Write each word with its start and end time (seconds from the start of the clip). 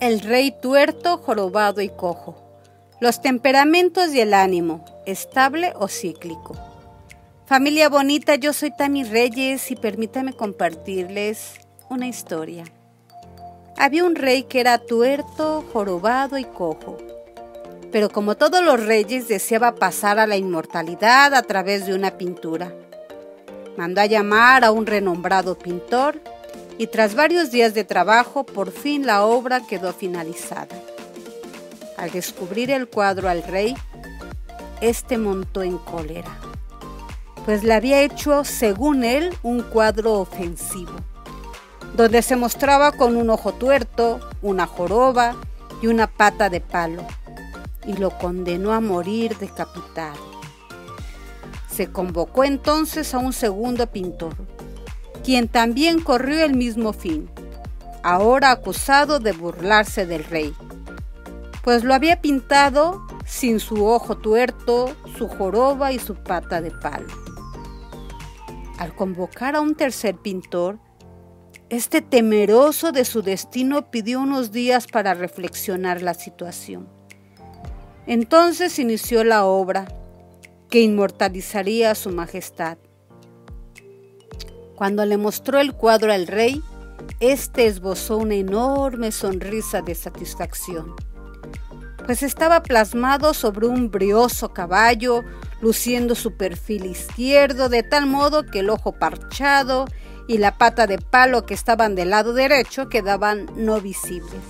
El 0.00 0.20
rey 0.20 0.50
tuerto, 0.50 1.18
jorobado 1.18 1.80
y 1.80 1.88
cojo. 1.88 2.36
Los 3.00 3.22
temperamentos 3.22 4.12
y 4.12 4.20
el 4.20 4.34
ánimo, 4.34 4.84
estable 5.06 5.72
o 5.76 5.88
cíclico. 5.88 6.56
Familia 7.46 7.88
bonita, 7.88 8.34
yo 8.34 8.52
soy 8.52 8.70
Tami 8.76 9.04
Reyes 9.04 9.70
y 9.70 9.76
permítame 9.76 10.32
compartirles 10.32 11.54
una 11.88 12.08
historia. 12.08 12.64
Había 13.78 14.04
un 14.04 14.16
rey 14.16 14.42
que 14.42 14.60
era 14.60 14.78
tuerto, 14.78 15.64
jorobado 15.72 16.38
y 16.38 16.44
cojo, 16.44 16.98
pero 17.92 18.10
como 18.10 18.36
todos 18.36 18.64
los 18.64 18.84
reyes 18.84 19.28
deseaba 19.28 19.76
pasar 19.76 20.18
a 20.18 20.26
la 20.26 20.36
inmortalidad 20.36 21.34
a 21.34 21.42
través 21.42 21.86
de 21.86 21.94
una 21.94 22.18
pintura. 22.18 22.74
Mandó 23.76 24.00
a 24.00 24.06
llamar 24.06 24.64
a 24.64 24.72
un 24.72 24.86
renombrado 24.86 25.56
pintor 25.56 26.20
y 26.78 26.88
tras 26.88 27.14
varios 27.14 27.50
días 27.50 27.74
de 27.74 27.84
trabajo 27.84 28.44
por 28.44 28.70
fin 28.70 29.06
la 29.06 29.24
obra 29.24 29.60
quedó 29.66 29.92
finalizada. 29.92 30.76
Al 31.96 32.10
descubrir 32.10 32.70
el 32.70 32.88
cuadro 32.88 33.28
al 33.28 33.42
rey, 33.42 33.76
este 34.80 35.16
montó 35.16 35.62
en 35.62 35.78
cólera, 35.78 36.36
pues 37.44 37.62
le 37.62 37.74
había 37.74 38.02
hecho, 38.02 38.44
según 38.44 39.04
él, 39.04 39.32
un 39.42 39.62
cuadro 39.62 40.14
ofensivo, 40.14 40.92
donde 41.96 42.22
se 42.22 42.36
mostraba 42.36 42.92
con 42.92 43.16
un 43.16 43.30
ojo 43.30 43.54
tuerto, 43.54 44.20
una 44.42 44.66
joroba 44.66 45.36
y 45.80 45.86
una 45.86 46.08
pata 46.08 46.50
de 46.50 46.60
palo, 46.60 47.06
y 47.86 47.94
lo 47.94 48.10
condenó 48.18 48.72
a 48.72 48.80
morir 48.80 49.36
decapitado. 49.38 50.34
Se 51.70 51.90
convocó 51.92 52.44
entonces 52.44 53.14
a 53.14 53.18
un 53.18 53.32
segundo 53.32 53.86
pintor, 53.86 54.34
quien 55.24 55.48
también 55.48 56.00
corrió 56.00 56.44
el 56.44 56.54
mismo 56.54 56.92
fin, 56.92 57.30
ahora 58.02 58.50
acusado 58.50 59.18
de 59.18 59.32
burlarse 59.32 60.06
del 60.06 60.22
rey, 60.24 60.54
pues 61.64 61.82
lo 61.82 61.94
había 61.94 62.20
pintado 62.20 63.02
sin 63.24 63.58
su 63.58 63.86
ojo 63.86 64.18
tuerto, 64.18 64.94
su 65.16 65.28
joroba 65.28 65.92
y 65.92 65.98
su 65.98 66.14
pata 66.14 66.60
de 66.60 66.70
palo. 66.70 67.08
Al 68.78 68.94
convocar 68.94 69.56
a 69.56 69.62
un 69.62 69.74
tercer 69.74 70.16
pintor, 70.16 70.78
este 71.70 72.02
temeroso 72.02 72.92
de 72.92 73.06
su 73.06 73.22
destino 73.22 73.90
pidió 73.90 74.20
unos 74.20 74.52
días 74.52 74.86
para 74.86 75.14
reflexionar 75.14 76.02
la 76.02 76.12
situación. 76.12 76.86
Entonces 78.06 78.78
inició 78.78 79.24
la 79.24 79.46
obra 79.46 79.86
que 80.68 80.82
inmortalizaría 80.82 81.92
a 81.92 81.94
su 81.94 82.10
majestad. 82.10 82.76
Cuando 84.76 85.04
le 85.04 85.16
mostró 85.16 85.60
el 85.60 85.72
cuadro 85.72 86.12
al 86.12 86.26
rey, 86.26 86.62
éste 87.20 87.66
esbozó 87.66 88.18
una 88.18 88.34
enorme 88.34 89.12
sonrisa 89.12 89.82
de 89.82 89.94
satisfacción, 89.94 90.94
pues 92.06 92.22
estaba 92.22 92.62
plasmado 92.62 93.34
sobre 93.34 93.66
un 93.66 93.90
brioso 93.90 94.52
caballo, 94.52 95.22
luciendo 95.60 96.14
su 96.14 96.36
perfil 96.36 96.86
izquierdo 96.86 97.68
de 97.68 97.82
tal 97.82 98.06
modo 98.06 98.44
que 98.44 98.60
el 98.60 98.70
ojo 98.70 98.92
parchado 98.92 99.86
y 100.26 100.38
la 100.38 100.58
pata 100.58 100.86
de 100.86 100.98
palo 100.98 101.46
que 101.46 101.54
estaban 101.54 101.94
del 101.94 102.10
lado 102.10 102.32
derecho 102.34 102.88
quedaban 102.88 103.48
no 103.56 103.80
visibles. 103.80 104.42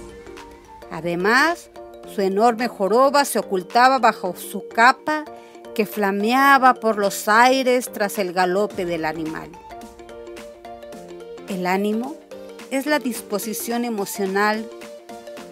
Además, 0.90 1.70
su 2.14 2.22
enorme 2.22 2.68
joroba 2.68 3.24
se 3.24 3.38
ocultaba 3.38 3.98
bajo 3.98 4.34
su 4.36 4.66
capa 4.68 5.24
que 5.74 5.86
flameaba 5.86 6.74
por 6.74 6.98
los 6.98 7.28
aires 7.28 7.90
tras 7.92 8.18
el 8.18 8.32
galope 8.32 8.84
del 8.84 9.04
animal. 9.04 9.50
El 11.48 11.66
ánimo 11.66 12.16
es 12.70 12.86
la 12.86 12.98
disposición 12.98 13.84
emocional 13.84 14.66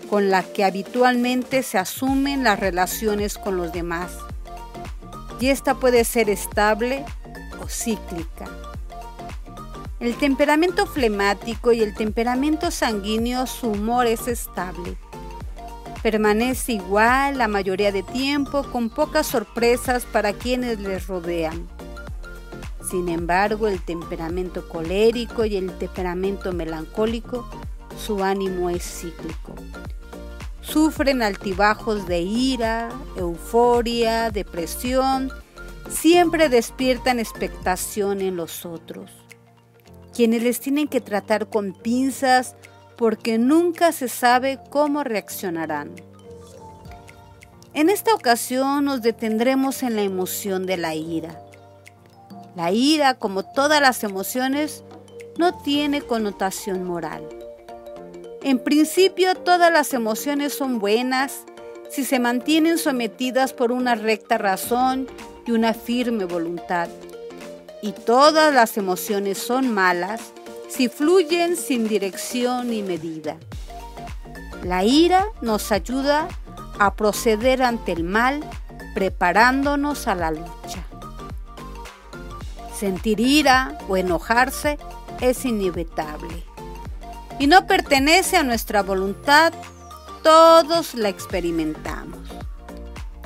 con 0.09 0.31
la 0.31 0.43
que 0.43 0.65
habitualmente 0.65 1.62
se 1.62 1.79
asumen 1.79 2.45
las 2.45 2.59
relaciones 2.59 3.39
con 3.39 3.57
los 3.57 3.73
demás. 3.73 4.13
Y 5.41 5.48
esta 5.48 5.75
puede 5.75 6.05
ser 6.05 6.30
estable 6.30 7.05
o 7.63 7.69
cíclica. 7.69 8.47
El 10.01 10.17
temperamento 10.17 10.86
flemático 10.86 11.73
y 11.73 11.80
el 11.80 11.95
temperamento 11.95 12.70
sanguíneo, 12.70 13.47
su 13.47 13.69
humor 13.69 14.07
es 14.07 14.27
estable. 14.29 14.97
Permanece 16.03 16.73
igual 16.73 17.39
la 17.39 17.47
mayoría 17.48 17.92
de 17.92 18.03
tiempo 18.03 18.64
con 18.64 18.91
pocas 18.91 19.29
sorpresas 19.29 20.05
para 20.05 20.33
quienes 20.33 20.80
les 20.80 21.07
rodean. 21.07 21.69
Sin 22.83 23.09
embargo, 23.09 23.69
el 23.69 23.81
temperamento 23.81 24.69
colérico 24.69 25.45
y 25.45 25.57
el 25.57 25.70
temperamento 25.79 26.53
melancólico, 26.53 27.48
su 27.97 28.25
ánimo 28.25 28.70
es 28.70 28.83
cíclico. 28.83 29.55
Sufren 30.61 31.23
altibajos 31.23 32.07
de 32.07 32.21
ira, 32.21 32.89
euforia, 33.17 34.31
depresión, 34.31 35.31
siempre 35.89 36.48
despiertan 36.48 37.19
expectación 37.19 38.21
en 38.21 38.37
los 38.37 38.67
otros, 38.67 39.11
quienes 40.15 40.42
les 40.42 40.61
tienen 40.61 40.89
que 40.89 41.01
tratar 41.01 41.48
con 41.48 41.73
pinzas 41.73 42.57
porque 42.97 43.39
nunca 43.39 43.92
se 43.92 44.09
sabe 44.09 44.59
cómo 44.71 45.05
reaccionarán. 45.05 45.92
En 47.75 47.89
esta 47.89 48.15
ocasión 48.15 48.85
nos 48.85 49.03
detendremos 49.03 49.83
en 49.83 49.97
la 49.97 50.03
emoción 50.03 50.67
de 50.67 50.77
la 50.77 50.95
ira 50.95 51.42
la 52.55 52.70
ira, 52.70 53.14
como 53.14 53.45
todas 53.45 53.80
las 53.80 54.05
emociones, 54.05 54.85
no 55.39 55.58
tiene 55.63 56.02
connotación 56.02 56.85
moral. 56.85 57.27
En 58.42 58.58
principio, 58.58 59.35
todas 59.35 59.73
las 59.73 59.95
emociones 59.95 60.52
son 60.52 60.79
buenas 60.79 61.45
si 61.91 62.05
se 62.05 62.18
mantienen 62.18 62.79
sometidas 62.79 63.52
por 63.52 63.70
una 63.73 63.95
recta 63.95 64.39
razón 64.39 65.07
y 65.46 65.52
una 65.52 65.74
firme 65.74 66.24
voluntad. 66.24 66.89
Y 67.83 67.92
todas 67.92 68.52
las 68.55 68.77
emociones 68.77 69.39
son 69.39 69.73
malas 69.73 70.33
si 70.68 70.89
fluyen 70.89 71.57
sin 71.57 71.86
dirección 71.86 72.70
ni 72.70 72.83
medida. 72.83 73.36
La 74.64 74.85
ira 74.85 75.27
nos 75.41 75.73
ayuda 75.73 76.29
a 76.79 76.95
proceder 76.95 77.62
ante 77.62 77.92
el 77.92 78.05
mal 78.05 78.41
preparándonos 78.95 80.07
a 80.08 80.14
la 80.14 80.30
lucha. 80.30 80.82
Sentir 82.83 83.20
ira 83.20 83.79
o 83.89 83.97
enojarse 83.97 84.77
es 85.20 85.45
inevitable 85.45 86.43
y 87.39 87.47
no 87.47 87.69
pertenece 87.69 88.37
a 88.37 88.43
nuestra 88.43 88.83
voluntad, 88.83 89.53
todos 90.25 90.95
la 90.95 91.09
experimentamos. 91.09 92.19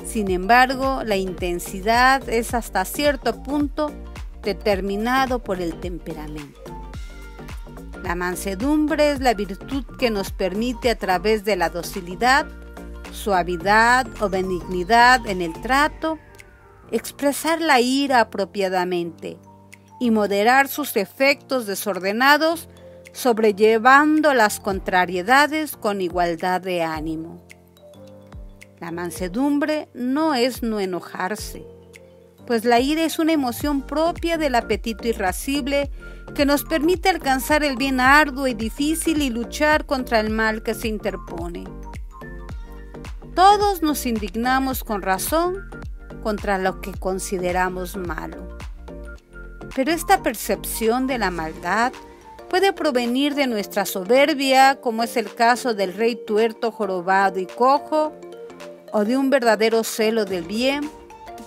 Sin 0.05 0.29
embargo, 0.29 1.01
la 1.03 1.15
intensidad 1.15 2.29
es 2.29 2.53
hasta 2.53 2.85
cierto 2.85 3.41
punto 3.41 3.91
determinado 4.43 5.39
por 5.39 5.59
el 5.59 5.79
temperamento. 5.79 6.79
La 8.03 8.13
mansedumbre 8.13 9.09
es 9.09 9.21
la 9.21 9.33
virtud 9.33 9.85
que 9.97 10.11
nos 10.11 10.29
permite 10.29 10.91
a 10.91 10.99
través 10.99 11.45
de 11.45 11.55
la 11.55 11.71
docilidad, 11.71 12.45
suavidad 13.11 14.05
o 14.21 14.29
benignidad 14.29 15.25
en 15.25 15.41
el 15.41 15.59
trato, 15.63 16.19
expresar 16.91 17.59
la 17.59 17.81
ira 17.81 18.19
apropiadamente 18.19 19.39
y 19.99 20.11
moderar 20.11 20.67
sus 20.67 20.95
efectos 20.95 21.65
desordenados, 21.65 22.69
sobrellevando 23.13 24.33
las 24.33 24.59
contrariedades 24.59 25.75
con 25.75 26.01
igualdad 26.01 26.61
de 26.61 26.83
ánimo. 26.83 27.41
La 28.79 28.91
mansedumbre 28.91 29.89
no 29.93 30.35
es 30.35 30.61
no 30.61 30.79
enojarse, 30.79 31.65
pues 32.45 32.63
la 32.63 32.79
ira 32.79 33.03
es 33.03 33.17
una 33.19 33.33
emoción 33.33 33.81
propia 33.81 34.37
del 34.37 34.55
apetito 34.55 35.07
irascible 35.07 35.89
que 36.35 36.45
nos 36.45 36.63
permite 36.63 37.09
alcanzar 37.09 37.63
el 37.63 37.75
bien 37.75 37.99
arduo 37.99 38.47
y 38.47 38.53
difícil 38.53 39.21
y 39.21 39.29
luchar 39.29 39.85
contra 39.85 40.19
el 40.19 40.29
mal 40.29 40.61
que 40.61 40.73
se 40.73 40.87
interpone. 40.87 41.65
Todos 43.33 43.81
nos 43.81 44.05
indignamos 44.05 44.83
con 44.83 45.01
razón 45.01 45.69
contra 46.23 46.57
lo 46.57 46.81
que 46.81 46.91
consideramos 46.93 47.95
malo. 47.95 48.56
Pero 49.77 49.91
esta 49.91 50.23
percepción 50.23 51.05
de 51.05 51.19
la 51.19 51.29
maldad 51.29 51.93
puede 52.49 52.73
provenir 52.73 53.35
de 53.35 53.45
nuestra 53.45 53.85
soberbia, 53.85 54.81
como 54.81 55.03
es 55.03 55.15
el 55.17 55.31
caso 55.31 55.75
del 55.75 55.93
rey 55.93 56.15
tuerto, 56.15 56.71
jorobado 56.71 57.39
y 57.39 57.45
cojo, 57.45 58.11
o 58.91 59.05
de 59.05 59.15
un 59.15 59.29
verdadero 59.29 59.83
celo 59.83 60.25
del 60.25 60.45
bien, 60.45 60.89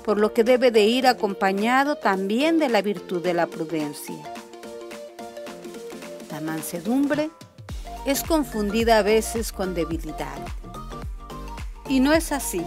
por 0.04 0.16
lo 0.16 0.32
que 0.32 0.44
debe 0.44 0.70
de 0.70 0.84
ir 0.84 1.08
acompañado 1.08 1.96
también 1.96 2.60
de 2.60 2.68
la 2.68 2.82
virtud 2.82 3.20
de 3.20 3.34
la 3.34 3.48
prudencia. 3.48 4.14
La 6.30 6.40
mansedumbre 6.40 7.30
es 8.06 8.22
confundida 8.22 8.98
a 8.98 9.02
veces 9.02 9.50
con 9.50 9.74
debilidad. 9.74 10.38
Y 11.88 11.98
no 11.98 12.12
es 12.12 12.30
así. 12.30 12.62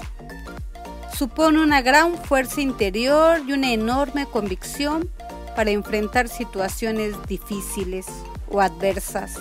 Supone 1.18 1.62
una 1.62 1.81
gran 1.81 2.18
fuerza 2.18 2.60
interior 2.60 3.39
y 3.48 3.54
una 3.54 3.71
enorme 3.71 4.25
convicción 4.25 5.10
para 5.55 5.71
enfrentar 5.71 6.27
situaciones 6.27 7.15
difíciles 7.27 8.05
o 8.50 8.61
adversas. 8.61 9.39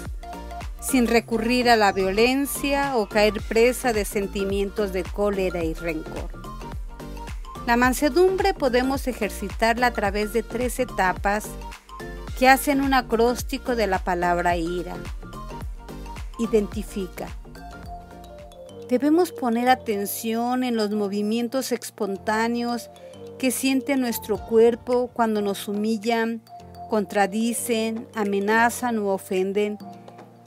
sin 0.83 1.07
recurrir 1.07 1.71
a 1.71 1.77
la 1.77 1.93
violencia 1.93 2.97
o 2.97 3.09
caer 3.09 3.35
presa 3.49 3.93
de 3.93 4.05
sentimientos 4.05 4.93
de 4.93 5.05
cólera 5.05 5.63
y 5.63 5.75
rencor. 5.75 6.31
La 7.67 7.77
mansedumbre 7.77 8.53
podemos 8.53 9.07
ejercitarla 9.07 9.87
a 9.87 9.93
través 9.93 10.33
de 10.33 10.43
tres 10.43 10.81
etapas 10.81 11.47
que 12.37 12.49
hacen 12.49 12.81
un 12.81 12.95
acróstico 12.95 13.77
de 13.77 13.87
la 13.87 14.01
palabra 14.01 14.57
ira. 14.57 14.97
Identifica. 16.41 17.29
Debemos 18.89 19.31
poner 19.31 19.69
atención 19.69 20.65
en 20.65 20.75
los 20.75 20.91
movimientos 20.91 21.71
espontáneos 21.71 22.91
que 23.43 23.51
siente 23.51 23.97
nuestro 23.97 24.37
cuerpo 24.39 25.11
cuando 25.13 25.43
nos 25.43 25.67
humillan, 25.67 26.43
contradicen, 26.89 28.07
amenazan 28.15 29.01
o 29.01 29.09
ofenden 29.09 29.79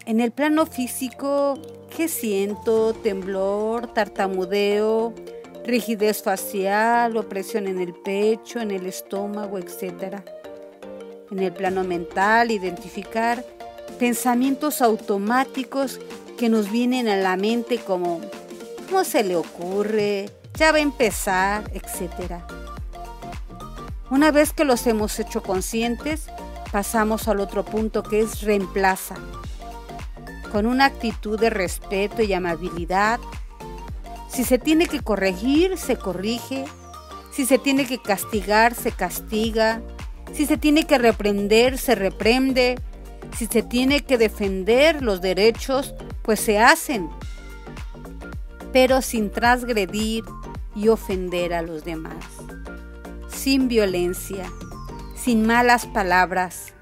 en 0.06 0.22
el 0.22 0.32
plano 0.32 0.66
físico, 0.66 1.60
¿qué 1.94 2.08
siento? 2.08 2.94
Temblor, 2.94 3.94
tartamudeo, 3.94 5.14
rigidez 5.66 6.24
facial, 6.24 7.18
opresión 7.18 7.68
en 7.68 7.82
el 7.82 7.94
pecho, 7.94 8.62
en 8.62 8.72
el 8.72 8.86
estómago, 8.86 9.58
etc. 9.58 10.22
En 11.32 11.40
el 11.40 11.52
plano 11.52 11.84
mental, 11.84 12.50
identificar 12.50 13.44
pensamientos 14.00 14.82
automáticos 14.82 16.00
que 16.38 16.48
nos 16.48 16.72
vienen 16.72 17.10
a 17.10 17.18
la 17.18 17.36
mente 17.36 17.78
como 17.78 18.22
¿cómo 18.88 19.04
se 19.04 19.22
le 19.22 19.36
ocurre? 19.36 20.30
Ya 20.58 20.72
va 20.72 20.78
a 20.78 20.82
empezar, 20.82 21.70
etc. 21.74 22.55
Una 24.16 24.32
vez 24.32 24.54
que 24.54 24.64
los 24.64 24.88
hemos 24.88 25.20
hecho 25.20 25.44
conscientes, 25.44 26.28
pasamos 26.72 27.28
al 27.28 27.42
otro 27.42 27.66
punto 27.66 28.02
que 28.02 28.22
es 28.22 28.44
reemplaza 28.44 29.16
con 30.54 30.68
una 30.68 30.86
actitud 30.86 31.38
de 31.38 31.50
respeto 31.50 32.22
y 32.22 32.32
amabilidad. 32.32 33.20
Si 34.30 34.46
se 34.46 34.58
tiene 34.58 34.88
que 34.88 35.02
corregir, 35.02 35.78
se 35.78 35.98
corrige. 35.98 36.64
Si 37.34 37.46
se 37.46 37.58
tiene 37.58 37.86
que 37.86 38.02
castigar, 38.02 38.74
se 38.74 38.94
castiga. 38.94 39.82
Si 40.32 40.46
se 40.46 40.56
tiene 40.56 40.88
que 40.88 40.98
reprender, 40.98 41.78
se 41.78 41.94
reprende. 41.94 42.80
Si 43.38 43.48
se 43.48 43.64
tiene 43.64 44.06
que 44.06 44.18
defender 44.18 45.04
los 45.04 45.20
derechos, 45.20 45.94
pues 46.22 46.40
se 46.40 46.58
hacen. 46.58 47.10
Pero 48.72 49.02
sin 49.02 49.30
transgredir 49.30 50.24
y 50.74 50.88
ofender 50.88 51.54
a 51.54 51.62
los 51.62 51.84
demás. 51.84 52.35
Sin 53.46 53.68
violencia, 53.68 54.52
sin 55.16 55.46
malas 55.46 55.86
palabras, 55.86 56.74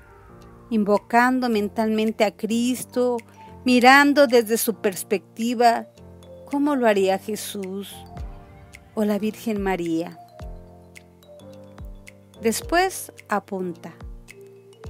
invocando 0.69 1.50
mentalmente 1.50 2.24
a 2.24 2.38
Cristo 2.38 3.18
mirando 3.65 4.27
desde 4.27 4.57
su 4.57 4.75
perspectiva 4.75 5.88
cómo 6.50 6.77
lo 6.77 6.88
haría 6.88 7.19
Jesús 7.19 7.94
o 8.95 9.04
la 9.04 9.19
Virgen 9.19 9.62
María. 9.62 10.18
Después 12.42 13.12
apunta. 13.27 13.92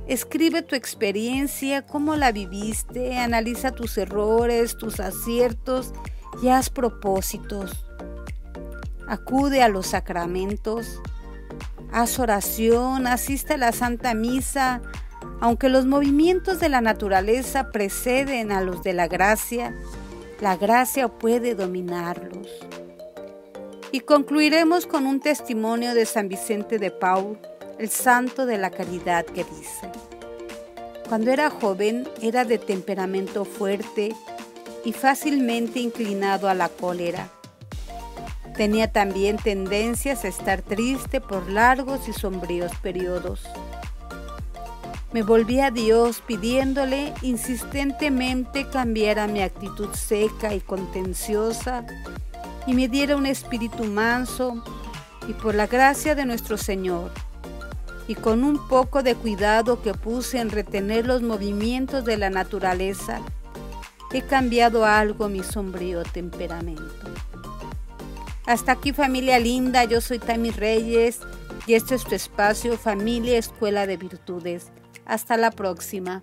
Escribe 0.05 0.61
tu 0.61 0.75
experiencia, 0.75 1.87
cómo 1.87 2.15
la 2.15 2.31
viviste, 2.31 3.17
analiza 3.17 3.71
tus 3.71 3.97
errores, 3.97 4.77
tus 4.77 4.99
aciertos 4.99 5.91
y 6.43 6.49
haz 6.49 6.69
propósitos. 6.69 7.83
Acude 9.07 9.63
a 9.63 9.69
los 9.69 9.87
sacramentos, 9.87 11.01
haz 11.93 12.17
oración, 12.17 13.05
asiste 13.05 13.53
a 13.53 13.57
la 13.57 13.71
Santa 13.71 14.15
Misa, 14.15 14.81
aunque 15.39 15.69
los 15.69 15.85
movimientos 15.85 16.59
de 16.59 16.67
la 16.67 16.81
naturaleza 16.81 17.69
preceden 17.71 18.51
a 18.51 18.61
los 18.61 18.83
de 18.83 18.93
la 18.93 19.07
gracia, 19.07 19.75
la 20.41 20.57
gracia 20.57 21.07
puede 21.07 21.53
dominarlos. 21.53 22.47
Y 23.91 23.99
concluiremos 23.99 24.87
con 24.87 25.05
un 25.05 25.19
testimonio 25.19 25.93
de 25.93 26.05
San 26.07 26.27
Vicente 26.27 26.79
de 26.79 26.89
Paul, 26.89 27.37
el 27.77 27.89
santo 27.89 28.47
de 28.47 28.57
la 28.57 28.71
caridad 28.71 29.23
que 29.25 29.43
dice, 29.43 29.91
cuando 31.07 31.31
era 31.31 31.51
joven 31.51 32.07
era 32.21 32.43
de 32.43 32.57
temperamento 32.57 33.45
fuerte 33.45 34.15
y 34.83 34.93
fácilmente 34.93 35.79
inclinado 35.79 36.49
a 36.49 36.55
la 36.55 36.69
cólera. 36.69 37.29
Tenía 38.55 38.91
también 38.91 39.37
tendencias 39.37 40.25
a 40.25 40.27
estar 40.27 40.61
triste 40.61 41.19
por 41.19 41.49
largos 41.49 42.07
y 42.07 42.13
sombríos 42.13 42.71
periodos. 42.81 43.41
Me 45.11 45.23
volví 45.23 45.59
a 45.59 45.71
Dios 45.71 46.21
pidiéndole 46.25 47.13
insistentemente 47.21 48.67
cambiara 48.67 49.27
mi 49.27 49.41
actitud 49.41 49.89
seca 49.93 50.53
y 50.53 50.59
contenciosa 50.59 51.85
y 52.65 52.73
me 52.73 52.87
diera 52.87 53.15
un 53.15 53.25
espíritu 53.25 53.83
manso 53.83 54.63
y 55.27 55.33
por 55.33 55.55
la 55.55 55.67
gracia 55.67 56.15
de 56.15 56.25
nuestro 56.25 56.57
Señor 56.57 57.11
y 58.07 58.15
con 58.15 58.43
un 58.43 58.67
poco 58.67 59.03
de 59.03 59.15
cuidado 59.15 59.81
que 59.81 59.93
puse 59.93 60.39
en 60.39 60.49
retener 60.49 61.07
los 61.07 61.21
movimientos 61.21 62.05
de 62.05 62.17
la 62.17 62.29
naturaleza, 62.29 63.21
he 64.11 64.21
cambiado 64.21 64.85
algo 64.85 65.29
mi 65.29 65.43
sombrío 65.43 66.03
temperamento. 66.03 67.02
Hasta 68.45 68.73
aquí 68.73 68.91
familia 68.91 69.39
linda, 69.39 69.85
yo 69.85 70.01
soy 70.01 70.19
Tami 70.19 70.51
Reyes 70.51 71.19
y 71.65 71.75
este 71.75 71.95
es 71.95 72.03
tu 72.03 72.13
espacio 72.13 72.77
Familia 72.77 73.37
Escuela 73.37 73.87
de 73.87 73.95
Virtudes. 73.95 74.71
Hasta 75.05 75.37
la 75.37 75.49
próxima. 75.51 76.21